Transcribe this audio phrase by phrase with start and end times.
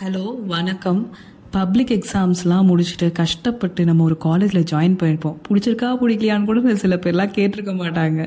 [0.00, 1.00] Hello வணக்கம்.
[1.54, 7.72] Public எக்ஸாம்ஸ்லாம் முடிச்சுட்டு கஷ்டப்பட்டு நம்ம ஒரு காலேஜில் ஜாயின் பண்ணியிருப்போம் பிடிச்சிருக்கா பிடிக்கலையான்னு கூட சில பேர்லாம் கேட்டிருக்க
[7.80, 8.20] மாட்டாங்க.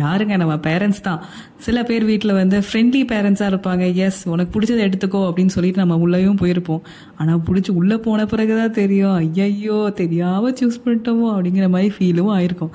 [0.00, 1.20] யாருங்க நம்ம பேரண்ட்ஸ் தான்?
[1.66, 3.86] சில பேர் வீட்டில் வந்து ஃப்ரெண்ட்லி பேரண்ட்ஸாக இருப்பாங்க.
[4.06, 6.82] எஸ் உனக்கு பிடிச்சதை எடுத்துக்கோ அப்படின்னு சொல்லிட்டு நம்ம உள்ளேயும் போயிருப்போம்.
[7.16, 9.16] ஆனால் பிடிச்சி உள்ளே போன பிறகு தான் தெரியும்.
[9.24, 12.74] ஐயையோ தெரியாமல் சூஸ் பண்ணிட்டோமோ அப்படிங்கிற மாதிரி ஃபீலும் ஆயிருக்கும்.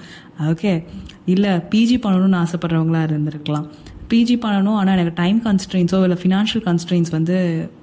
[0.53, 0.73] ஓகே
[1.35, 3.67] இல்லை பிஜி பண்ணணும்னு ஆசைப்பட்றவங்களா இருந்திருக்கலாம்.
[4.13, 7.35] பிஜி பண்ணணும் ஆனால் எனக்கு டைம் கன்ஸ்ட்ரெயின்ஸோ இல்லை ஃபினான்ஷியல் கன்ஸ்ட்ரெயின்ஸ் வந்து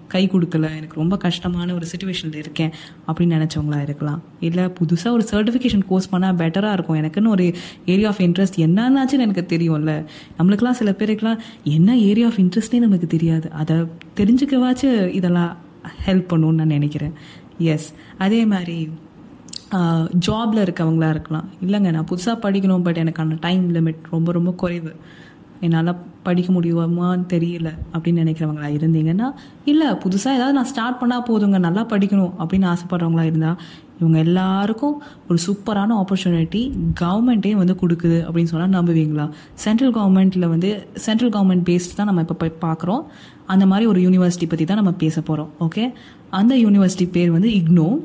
[0.08, 2.72] கை கொடுக்கல எனக்கு ரொம்ப கஷ்டமான ஒரு சுச்சுவேஷனில் இருக்கேன்
[3.08, 4.22] அப்படின்னு நினச்சவங்களா இருக்கலாம்.
[4.40, 6.98] இல்லை புதுசாக ஒரு சர்டிஃபிகேஷன் கோர்ஸ் பண்ணால் பெட்டராக இருக்கும்.
[7.02, 7.46] எனக்குன்னு ஒரு
[7.86, 9.94] ஏரியா ஆஃப் இன்ட்ரெஸ்ட் என்னன்னாச்சுன்னு எனக்கு தெரியும்ல.
[10.38, 13.50] நம்மளுக்குலாம் சில பேருக்குலாம் என்ன ஏரியா ஆஃப் இன்ட்ரெஸ்ட்னே நமக்கு தெரியாது.
[13.50, 13.76] அதை
[14.16, 15.56] தெரிஞ்சுக்கவாச்சும் இதெல்லாம்
[16.06, 17.12] ஹெல்ப் பண்ணுன்னு நான் நினைக்கிறேன்.
[17.58, 17.88] எஸ்
[18.18, 18.78] அதே மாதிரி
[20.26, 21.46] ஜாபில் இருக்கவங்களா இருக்கலாம்.
[21.64, 24.92] இல்லைங்க நான் புதுசாக படிக்கணும் பட் எனக்கான டைம் லிமிட் ரொம்ப ரொம்ப குறைவு.
[25.60, 29.32] என்னால் படிக்க முடியுமான்னு தெரியல அப்படின்னு நினைக்கிறவங்களா இருந்தீங்கன்னா
[29.64, 33.56] இல்லை புதுசாக ஏதாவது நான் ஸ்டார்ட் பண்ணால் போதுங்க நல்லா படிக்கணும் அப்படின்னு ஆசைப்படுறவங்களா இருந்தால்
[34.00, 39.30] இவங்க எல்லாருக்கும் ஒரு சூப்பரான ஆப்பர்ச்சுனிட்டி கவர்மெண்ட்டே வந்து கொடுக்குது அப்படின்னு சொன்னால் நம்புவீங்களா?
[39.54, 43.04] சென்ட்ரல் கவர்மெண்ட்டில் வந்து சென்ட்ரல் கவர்மெண்ட் பேஸ்ட் தான் நம்ம இப்போ போய் பார்க்குறோம்
[43.46, 45.92] அந்த மாதிரி ஒரு யூனிவர்சிட்டி பற்றி தான் நம்ம பேச போகிறோம் ஓகே
[46.30, 48.00] அந்த யூனிவர்சிட்டி பேர் வந்து இக்னோ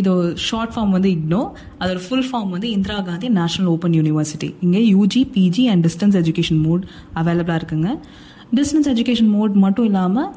[0.00, 0.12] இது
[0.48, 1.42] ஷார்ட் ஃபார்ம் வந்து இக்னோ
[1.80, 6.60] அதோட ஃபுல் ஃபார்ம் வந்து Indira Gandhi national open university இங்கே UG PG and distance education
[6.66, 6.84] mode
[7.22, 7.90] அவைலபிளாக இருக்குங்க.
[8.58, 10.30] டிஸ்டன்ஸ் எஜுகேஷன் மோட் மட்டும் இல்லாமல்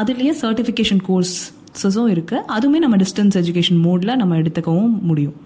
[0.00, 5.36] அதுலேயே சர்டிஃபிகேஷன் கோர்ஸஸும் இருக்குது அதுவுமே நம்ம டிஸ்டன்ஸ் எஜுகேஷன் மோடில் நம்ம எடுத்துக்கவும் முடியும்.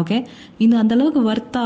[0.00, 0.16] ஓகே
[0.64, 1.64] இந்த அந்தளவுக்கு வர்த்தா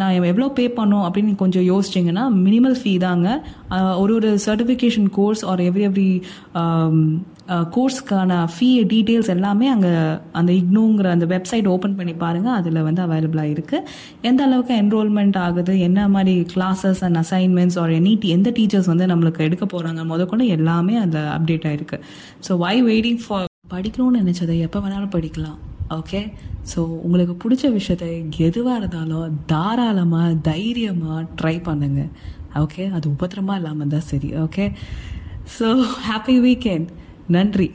[0.00, 3.26] நான் எவ்வளோ பே பண்ணோம் அப்படின்னு கொஞ்சம் யோசிச்சிங்கன்னா மினிமல் ஃபீ தாங்க.
[4.02, 6.10] ஒரு ஒரு certification course or every every
[7.50, 9.92] கோர்ஸ்க்கான fee details எல்லாமே அங்கே
[10.32, 13.86] அந்த இக்னோங்கிற அந்த வெப்சைட் ஓப்பன் பண்ணி பாருங்கள் அதில் வந்து அவைலபிளாக இருக்குது
[14.20, 15.78] எந்த அளவுக்கு என்ரோல்மெண்ட் ஆகுது?
[15.78, 20.96] என்ன மாதிரி classes and assignments or any எந்த டீச்சர்ஸ் வந்து நம்மளுக்கு எடுக்க போகிறாங்க முதற்கொண்டு எல்லாமே
[20.96, 22.00] அதில் அப்டேட் ஆகிருக்கு
[22.48, 25.58] ஸோ வை வெயிட்டிங் ஃபார் படிக்கணும்னு நினச்சதை எப்போ வேணாலும் படிக்கலாம்.
[25.98, 26.32] ஓகே
[26.74, 32.08] ஸோ உங்களுக்கு பிடிச்ச விஷயத்த எதுவாக இருந்தாலும் தாராளமாக தைரியமாக ட்ரை பண்ணுங்க.
[32.54, 34.30] ஓகே அது உபத்திரமா இல்லாமல் தான் சரி.
[34.46, 34.72] ஓகே
[35.58, 36.88] ஸோ ஹாப்பி வீக்கெண்ட்
[37.30, 37.68] நன்றி.